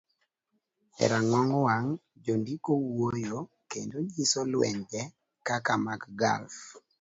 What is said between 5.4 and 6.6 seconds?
kaka mag Gulf,